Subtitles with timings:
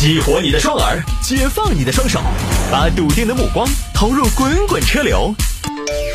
[0.00, 2.22] 激活你的双耳，解放你的双手，
[2.72, 5.34] 把笃定的目光投入滚滚车流。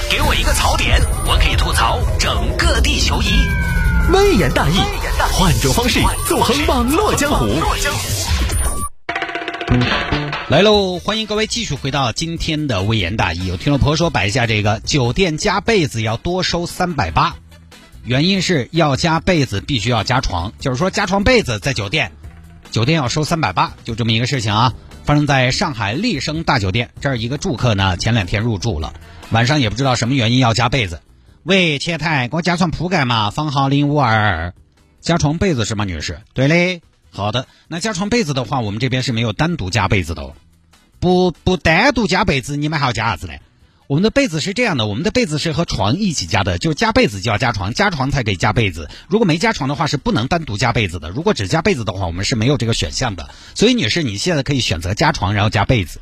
[0.09, 3.27] 给我一个槽点，我可以吐槽整个地球仪。
[4.11, 4.79] 微言大义，
[5.31, 7.45] 换种方式纵横网络江湖。
[10.47, 13.45] 来喽，欢迎各位继续回到今天的微言大义。
[13.45, 17.35] 有听众朋友说摆一下这个酒店加被子要多收三百八，
[18.03, 22.11] 原因是要加被子必须要加床，就是说加床被子在酒店。
[22.75, 24.73] 酒店要收三百八，就这么一个事情啊，
[25.05, 26.89] 发生在上海丽笙大酒店。
[26.99, 28.93] 这儿一个住客呢，前两天入住了，
[29.29, 31.01] 晚上也不知道什么原因要加被子。
[31.43, 34.53] 喂，前台，给我加床铺盖嘛，房号零五二二。
[34.99, 36.19] 加床被子是吗，女士？
[36.33, 36.81] 对嘞。
[37.11, 40.33] 好的，那加床被子的话，我们这边是没有单独加被子的哦。
[40.99, 43.39] 不不单独加被子，你们还要加啥子嘞？
[43.87, 48.89] 我们的被子是这样的，我们的被子是和床一起加的，就是加被子就要加床，加床才可以加被子。
[49.07, 51.11] 如果没加床的话，是不能单独加被子的。
[51.11, 53.29] 如果只加被子的话，我们是没有这个选项的。
[53.53, 55.99] 所以，女士，你现在可以选择加床，然后加被子。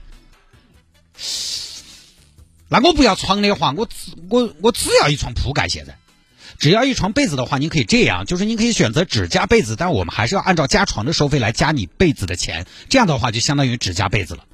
[2.70, 3.90] 那我不要床的话，我
[4.30, 5.68] 我我只要一床铺盖。
[5.68, 5.98] 现在，
[6.60, 12.66] 只要一床被子的话，您可以这样，就是您可以选择只加被子，但我们还是要按照加床的收费来加你被子的钱。
[12.88, 14.46] 这样的话，就相当于只加被子了。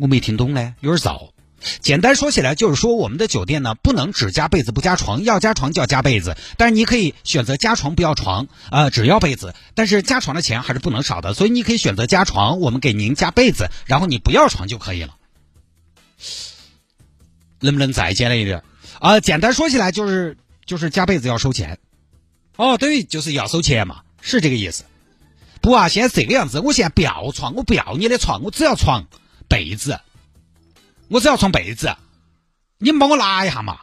[0.00, 1.33] 我没听懂嘞，有点早。
[1.80, 6.36] 简单说起来，就是说我们的酒店呢，不能只加被子不加床，要加床就要加被子。
[6.56, 9.54] 但是你可以选择加床不要床，啊，只要被子。
[9.74, 15.16] 但是加床的钱还是不能少的，所以你可以选择加床，我们给您加被子，然后你不要床就可以了。
[17.60, 18.62] 能不能再简单一点？
[19.00, 21.78] 啊，简单说起来就是就是加被子要收钱。
[22.56, 24.84] 哦，对，就是要收钱嘛，是这个意思。
[25.60, 29.06] 不啊，现在这个样子，我现在不要床，我不要你的床，我只要床
[29.48, 29.98] 被子。
[31.08, 31.96] 我只要床被子，
[32.78, 33.80] 你们帮我拿一下嘛，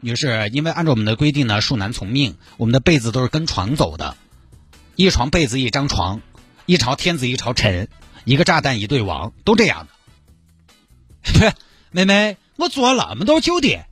[0.00, 0.50] 女士。
[0.52, 4.16] 因为按照我们的规定呢，恕难从命，我们的被子都是跟床走的，
[4.96, 6.20] 一床被子一张床，
[6.66, 7.88] 一朝天子一朝臣，
[8.24, 11.32] 一个炸弹一对王，都这样的。
[11.32, 11.56] 不，
[11.92, 13.86] 妹妹，我住了那么多酒店，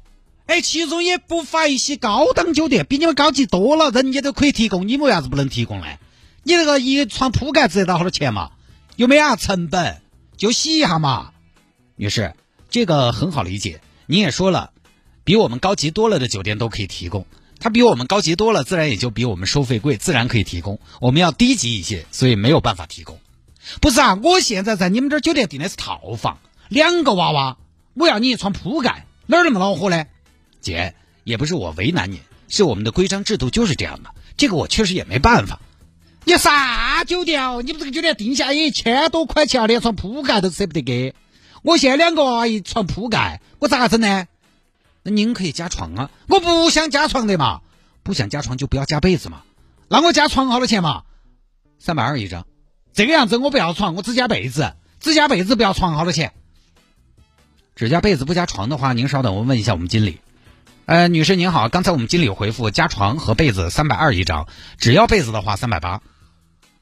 [0.47, 5.87] 哎，其中也不乏一些高档酒店，比你们高级多了，人家都可以提供，你们为啥子不能提供呢？
[6.43, 8.51] 你那个一床铺盖值得到好多钱嘛？
[8.97, 9.37] 有没有啊？
[9.37, 10.01] 成本？
[10.37, 11.33] 就洗一下嘛。
[12.01, 12.33] 女士，
[12.71, 13.81] 这个很好理解。
[14.07, 14.71] 你也说了，
[15.25, 17.27] 比我们高级多了的酒店都可以提供，
[17.59, 20.79] 它比我们高级多了，自然也就比我们收费贵，自然可以提供。
[21.01, 23.19] 我们要低级一些，所以没有办法提供。
[23.81, 26.39] 不是啊，我现在在你们这儿酒店订的是套房，
[26.69, 27.57] 两个娃娃，
[27.95, 30.07] 我要你一床铺盖，哪儿那么恼火呢？
[30.61, 30.95] 姐，
[31.25, 35.59] 也不是我为难你，是我们的规章制度就是这样的，这个我确实也没办法。
[36.25, 37.61] 你啥酒店哦？
[37.61, 41.13] 你们这个酒店定下一千多块钱，连床铺盖都舍不得给。
[41.63, 44.27] 我现在两个娃一床铺盖，我咋整呢？
[45.03, 46.11] 那您可以加床啊！
[46.29, 47.61] 我不想加床的嘛，
[48.03, 49.43] 不想加床就不要加被子嘛。
[49.89, 51.05] 那我加床好多钱嘛？
[51.79, 52.47] 三百二一张。
[52.93, 56.33] 这个样子我不要床，我只加被子，只加被子不要床好多钱？
[57.77, 60.21] 只加被子不加床的话，您稍等，我问一下我们经理。
[60.87, 64.49] 呃，女士您好，刚才我们经理回复加床和被子三百二一张，
[64.79, 66.01] 只要被子的话三百八。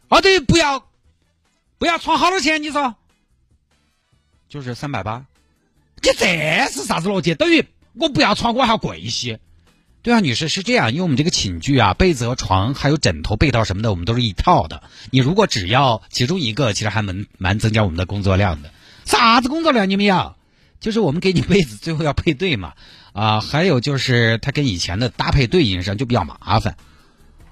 [0.08, 0.86] 啊，对，不要
[1.78, 2.62] 不要床好多钱？
[2.62, 2.94] 你说？
[4.48, 5.24] 就是三百八，
[6.02, 7.34] 你这是啥子逻辑？
[7.34, 7.64] 等于
[7.94, 9.40] 我不要床，我还要贵些。
[10.02, 14.84] 对啊，女士是这样，因为我们这个寝具啊，被子和床还有枕头、被套什么的，我们都是一套的。
[15.10, 18.70] 你如果只要其中一个，其实还蛮蛮增加我们的工作量的。
[19.04, 19.90] 啥子工作量？
[19.90, 20.36] 你们要？
[20.78, 22.74] 就是我们给你被子最后要配对嘛？
[23.12, 26.76] 啊，还有就是它跟以前的搭配对应上就比较麻烦。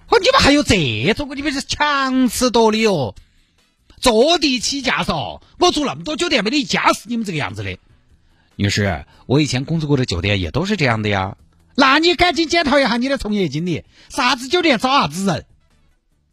[0.08, 1.34] 哦，你们还有这种？
[1.34, 3.16] 你们是强词夺理哦。
[4.04, 5.40] 坐地起价嗦！
[5.58, 7.78] 我住那么多酒店，没得一家是你们这个样子的。
[8.54, 11.38] 女士，我以前工作过的酒店也都是这样的呀。
[11.74, 15.46] 那你赶紧检讨一下你的从业经历，啥子酒店招啥子人？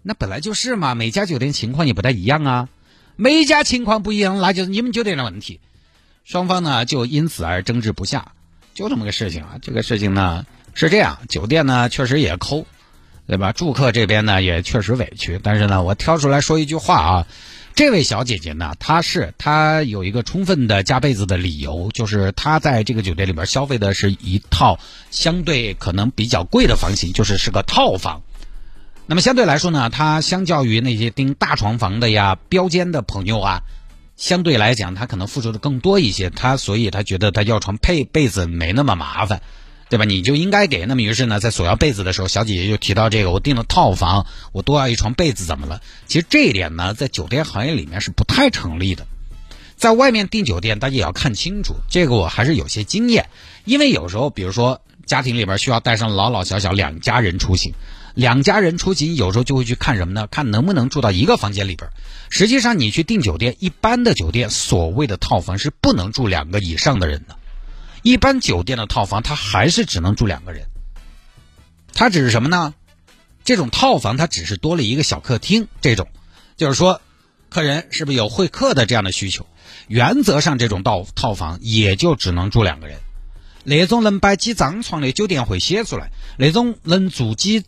[0.02, 2.68] 那本来就是嘛，每家酒店情况也不太一样啊。
[3.16, 5.62] 每家情况不一样，那就是你们酒店的问题。
[6.26, 8.34] 双方呢就因此而争执不下，
[8.74, 9.59] 就这么个事情啊。
[9.62, 12.66] 这个事情呢是这样，酒店呢确实也抠，
[13.28, 13.53] 对吧？
[13.53, 17.28] 住客这边呢也确实委屈，但是呢，我挑出来说一句话啊。
[17.73, 24.79] 这位小姐姐呢，她是她有一个充分的加被子的理由，就是她在这个酒店里边消费的是一套
[25.09, 28.22] 相对可能比较贵的房型，就是是个套房。
[29.08, 33.62] 那么相对来说呢，她相较于那些订大床房的呀、标间的朋友啊，
[34.16, 36.29] 相对来讲她可能付出的更多一些。
[36.29, 39.41] 她所以她觉得她要床配被子没那么麻烦。
[39.91, 40.05] 对吧？
[40.05, 40.85] 你就应该给。
[40.85, 45.82] 那么于是呢，在索要被子的时候，小姐姐就提到这个：我订了套房，我多要一床被子，怎么了？
[46.08, 49.05] 其实这一点呢，在酒店行业里面是不太成立的。
[49.76, 51.76] 在外面订酒店，大家也要看清楚。
[51.90, 53.29] 这个我还是有些经验，
[53.66, 57.73] 因为有时候，比如说家庭里边需要带上老老小小两家人出行，
[58.16, 60.26] 两家人出行有时候就会去看什么呢？
[60.32, 61.90] 看能不能住到一个房间里边。
[62.29, 67.35] 实际上，你去订酒店，一般的酒店所谓的套房是不能住两个以上的人的。
[68.02, 70.68] 一般酒店的套房，它还是只能住两个人。
[71.94, 72.74] 它只是什么呢？
[73.44, 76.08] 这种套房它只是多了一个小客厅，这种
[76.58, 77.02] 就是说，
[77.50, 79.46] 客人是不是有会客的这样的需求？
[79.88, 83.00] 原则上，这种套套房也就只能住两个人。
[83.64, 87.64] 那种能摆几张床的酒店会写出来，那种能住几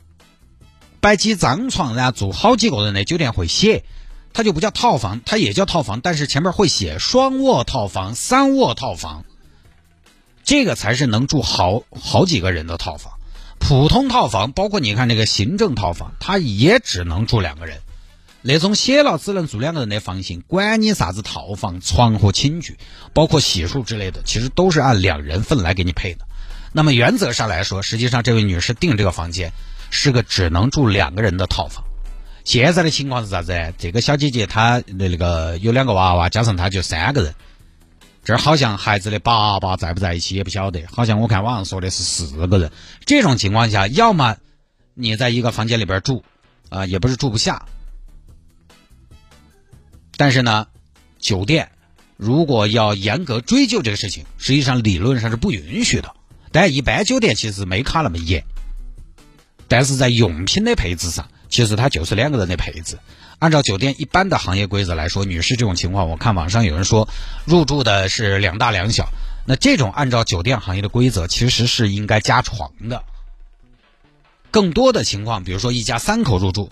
[0.99, 3.83] 摆几张床然后住好几个人的酒店会写，
[4.31, 9.25] 它就不叫套房，它也叫套房，但是前面会写双卧套房、三卧套房，
[10.43, 13.13] 这个才是能住好好几个人的套房。
[13.59, 17.79] 普通套房，包括你看这个行政套房，它也只能住两个人。
[18.41, 22.77] 那种写了只能住两个人的房型，管你啥子套房、床和寝具，
[23.13, 26.25] 包括洗漱之类的，其实都是按两人份来给你配的。
[26.73, 29.53] 那么原则上来说，实际上这位女士订这个房间
[29.91, 31.85] 是个只能住两个人的套房。
[32.43, 33.73] 现在的情况是啥子？
[33.77, 37.33] 这个小姐姐她的那个有两个娃娃，加上她就三个人。
[38.23, 42.71] 这好像孩子的爸爸在不在一起也不晓得，好像我看网上说的是四个人。
[43.05, 44.37] 这种情况下，要么
[44.93, 46.23] 你在一个房间里边住，
[46.69, 47.65] 啊，也不是住不下。
[50.15, 50.67] 但是呢，
[51.19, 51.71] 酒店
[52.15, 56.15] 如果要严格追究这个事情，实际上理论上是不允许的。
[56.53, 58.45] 但一般酒店其实没卡那么严，
[59.67, 62.99] 但是在用品的配置上，其实它就是两个人的配置。
[63.43, 67.09] 按照酒店一般的行业规则来说，女士这种情况，我看网上有人说
[67.43, 69.09] 入住的是两大两小，
[69.45, 73.03] 那这种按照酒店行业的规则，其实是应该加床的。
[74.49, 76.71] 更多的情况，比如说一家三口入住，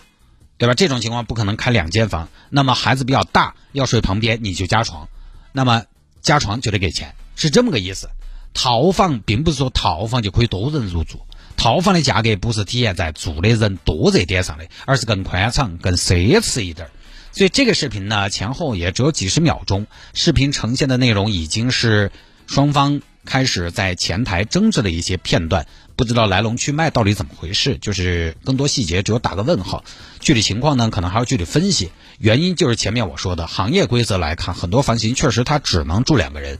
[0.56, 0.72] 对吧？
[0.72, 5.10] 这种情况不可能开两间房，那么孩子比较大要睡旁边，你就加床，
[5.52, 5.84] 那么
[6.22, 8.08] 加床就得给钱，是这么个意思。
[8.54, 11.20] 套房并不是说套房就可以多人入住。
[11.56, 16.88] 套房的价格不是体现在住的人多这点上的，而是更宽敞、更奢侈一点。
[17.32, 19.86] 所以这个视频呢，前后也只有几十秒钟。
[20.12, 22.12] 视频呈现的内容已经是
[22.46, 25.66] 双方开始在前台争执的一些片段，
[25.96, 29.82] 不知道来龙去脉到底怎么回事，就是更多细节只有打个问号。
[30.20, 31.90] 具体情况呢，可能还要具体分析。
[32.18, 36.58] 原因就是前面我说的行业规则来看，很多房型确实它只能住两个人，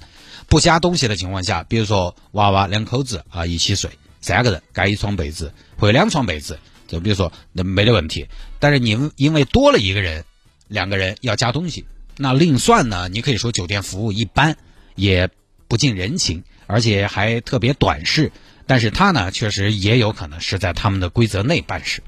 [0.48, 3.90] 不加东西的情况下，比如说娃娃两口子啊一起睡。
[4.22, 6.58] 三个人盖一床被子或者两床被子，
[6.88, 8.26] 就比如说那没得问题。
[8.58, 10.24] 但是你因为多了一个人，
[10.68, 11.84] 两个人要加东西，
[12.16, 13.08] 那另算呢？
[13.08, 14.56] 你可以说酒店服务一般，
[14.94, 15.28] 也
[15.68, 18.32] 不近人情，而且还特别短视。
[18.66, 22.02] 但是他呢，确实也有可能是在他们的规则内办事。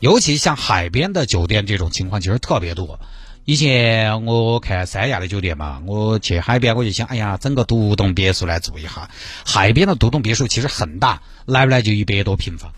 [0.00, 2.98] 尤其像海边的酒店这种情况，其实特别多。
[3.46, 9.10] 以前我看三亚的酒店嘛，我去海边我就想，哎呀，整个独栋别墅来住一下。
[9.44, 12.72] 海边的独栋别墅其实很大，来不来就一百多平方，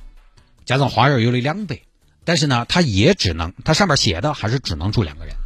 [0.65, 1.79] 加上花园有了两百。
[2.25, 5.37] 但是呢，它也只能，它上面写的还是只能住两个人。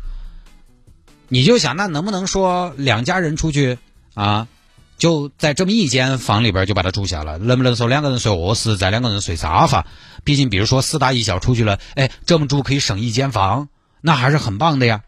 [1.28, 3.76] 你就想，那能不能说两家人出去
[4.14, 4.48] 啊，
[4.96, 7.36] 就在这么一间房里边就把它住下了？
[7.36, 9.86] 能不能说两个人睡卧室，再两个人睡沙发？
[10.24, 13.68] 毕竟，比如说四大一小出去了，哎，这么住可以省一间房，
[14.00, 15.02] 那还是很棒的呀。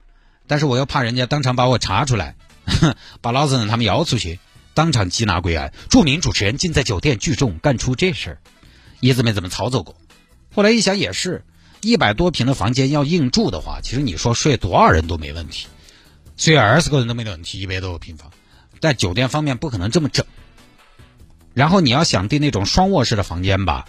[0.52, 2.34] 但是我又怕人家当场把我查出来，
[3.22, 4.38] 把老子让他们摇出去，
[4.74, 5.72] 当场缉拿归案。
[5.88, 8.38] 著名主持人竟在酒店聚众干出这事儿，
[9.00, 9.96] 一直没怎么操作过。
[10.54, 11.42] 后来一想也是，
[11.80, 15.68] 一百多平的房间要硬住的话，其实你说睡多少人都没问题，
[16.36, 18.30] 睡二十个人都没问题，一百多个平方。
[18.78, 20.26] 在酒店方面不可能这么整。
[21.54, 23.86] 然后你要想订那种双卧室的房间吧。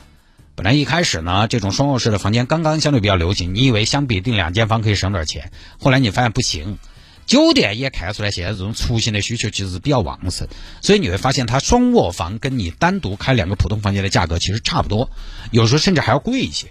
[0.55, 6.77] 本来一开始呢，这种双卧室的房间刚刚相对比较流行，你以为相比订两间房可以省点钱，后来你发现不行。
[7.25, 10.48] 酒店也看出来现在这种出行的需求其实是比较旺盛，
[10.81, 15.10] 所以你会发现它双卧房跟你单独开两个普通房间的价格其实差不多，
[15.50, 16.67] 有时候甚至还要贵一些，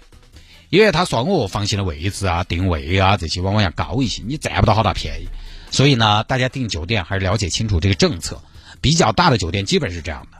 [0.69, 5.27] 因为它双卧房型的位置啊、定位啊这些往往要高一些，你占不到好大便宜。
[5.71, 8.39] 所以呢，大家订酒店还是了解清楚这个政策，
[8.79, 10.37] 比较大的酒店基本是这样的。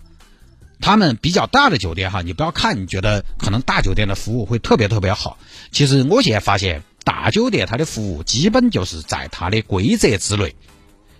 [0.79, 5.37] 他们比较大的酒店哈，你不要看你觉得可能大酒店的服务会特别特别好，
[5.71, 10.55] 其实我现在发现大酒店它的服务基本就是在它的规则之内，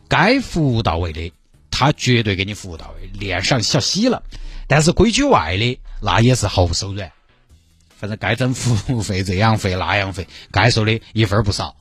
[0.08, 1.32] 该服务到位的，
[1.72, 4.24] 他绝对给你服务到位，脸上笑嘻了。
[4.68, 7.12] 但是规矩外的那也是毫不手软，
[7.98, 11.76] 反正该征服务费、这样费那样费，该收的一分不少。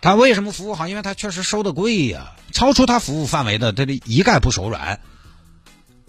[0.00, 0.86] 他为什么服务好？
[0.86, 5.00] 因为他确实收的贵呀，超出他服务范围的，他的一概不手软。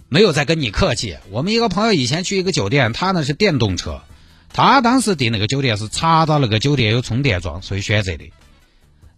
[0.09, 1.17] 没有再跟你客气。
[1.29, 4.01] 我们一个朋友以前去一个酒店，他呢是电动车，
[4.51, 8.31] 他当时订那个酒店是查到那个酒店有充电桩，所以选择的。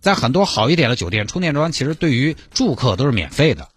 [0.02, 3.70] 在很多好一点的酒店，充电桩其实对于住客都是免费的，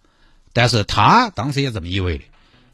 [0.53, 2.23] 但是他当时也这么以为的，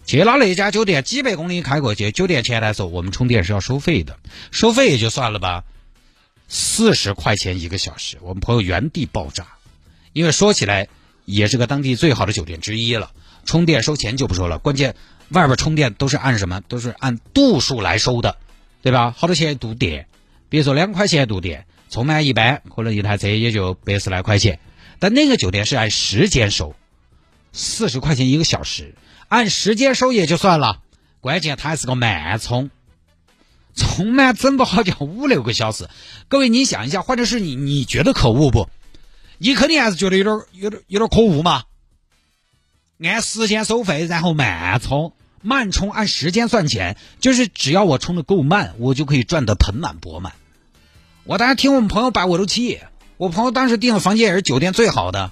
[0.05, 4.17] 去了那家酒店几百公里开过去，酒店前台说我们充电是要收费的，
[4.51, 5.65] 收费也就算了吧，
[6.47, 9.47] 四十块钱一个小时，我们朋友原地爆炸，
[10.13, 10.87] 因为说起来
[11.25, 13.11] 也是个当地最好的酒店之一了，
[13.45, 14.95] 充电收钱就不说了，关键
[15.29, 18.37] 外边充电都是按什么，都是按度数来收的，
[18.81, 19.13] 对吧？
[19.17, 20.07] 好多钱一度电，
[20.49, 24.59] 比如说两块钱一度电，充满一般可能一台车也就百十来块钱，
[24.99, 26.75] 但那个酒店是按时间收，
[27.51, 28.95] 四十块钱一个小时。
[29.27, 30.81] 按时间收也就算了，
[31.21, 32.69] 关键它还是个慢充，
[33.75, 35.87] 充满整不好就五六个小时。
[36.27, 38.69] 各位，你想一下，或者是你，你觉得可恶不？
[39.37, 41.63] 你肯定还是觉得有点、有点、有点可恶嘛。
[43.09, 50.33] 按时间收费，然后慢充，慢充按时间算钱，就是只要我充的够慢，我就可以赚得盆满钵满。
[51.23, 52.79] 我当时听我们朋友摆我都气，
[53.17, 55.31] 我朋友当时订的房间也是酒店最好的，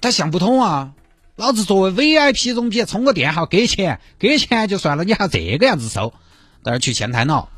[0.00, 0.92] 他想不通啊。
[1.36, 6.14] 老子作为 VIP 总比充个电还要给钱，给钱就算了，你还这个样子收？
[6.62, 7.50] 但是去前台闹，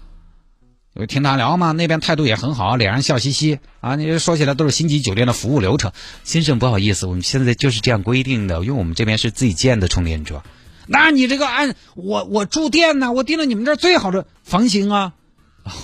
[1.07, 3.97] 听他聊嘛，那边态度也很好，脸上笑嘻嘻啊。
[3.97, 5.93] 你说起来都是星级酒店的服务流程。
[6.25, 10.43] 先生不好意思，我们现在就是这样规定的，因为我们这边是自己建的充电桩。
[10.87, 15.13] 那你这个按我我住店呢，我订了你们这儿最好的房型啊。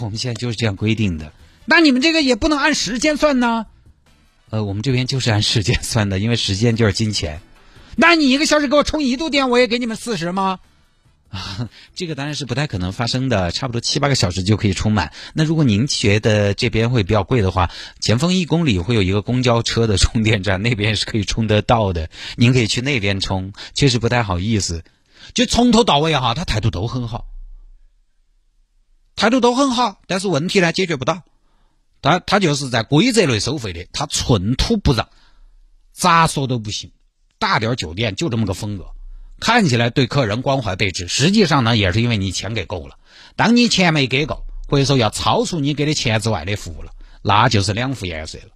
[0.00, 1.32] 我们现在就是这样规定的。
[1.66, 3.66] 那你们这个也不能按时间算呢？
[4.50, 7.40] 呃，我们这边就是按时间算的，因为时间就是金钱。
[7.96, 10.58] 那你一个小时给我充一度电，我也给你们四十吗？
[11.34, 15.12] 啊， 这个当然是不太可能发生的，差不多七八个小时就可以充满。
[15.34, 23.52] 那如果您觉得这边会比较贵的话，前方一公里会有一个公交车的充电站，那边是可以充得到的，您可以去那边充。
[23.74, 24.84] 确实不太好意思，
[25.34, 27.26] 就从头到尾哈，他态度都很好，
[29.16, 31.22] 态度都很好，但是问题呢解决不到。
[32.00, 35.08] 他他就是在规则内收费的，他寸土不让，
[35.92, 36.92] 咋说都不行。
[37.40, 38.93] 大点酒店就这么个风格，
[39.44, 42.96] 看起来对客人关怀备至，实际上呢也是因为你钱给够了。
[43.36, 48.48] 当你钱没给够，或者说要超出你给的钱之外的服务了，那就是两副颜色了。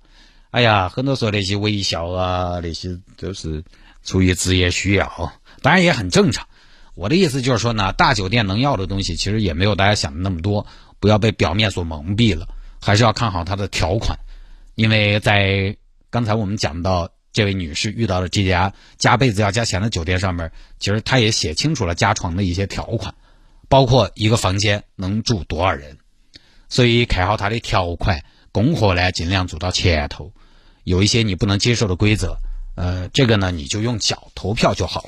[0.50, 3.62] 哎呀，很多时候那些微笑啊，那些都是
[4.02, 5.30] 出于职业需要，
[5.60, 6.48] 当然也很正常。
[6.94, 10.66] 我的意思就是说呢，大酒店能要的东西其实也没有大家想的那么多，
[11.00, 12.48] 不要被表面所蒙蔽了，
[12.80, 14.18] 还是要看好它的条款，
[14.74, 15.76] 因为在
[16.08, 17.10] 刚才我们讲到。
[17.38, 23.14] 这位女士遇到了这家加被子要加钱的酒店上面，其实她也写清楚了加床的一些条款，
[23.68, 25.98] 包括一个房间能住多少人，
[26.68, 30.32] 所以看好它的条款，供货呢尽量做到前头，
[30.82, 32.38] 有一些你不能接受的规则，
[32.74, 35.06] 呃，这个呢你就用脚投票就好了。